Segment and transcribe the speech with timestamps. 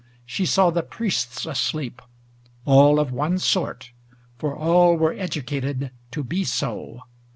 [0.25, 2.01] She saw the priests asleep,
[2.65, 3.91] all of one sort.
[4.39, 7.01] For all were educated to be so.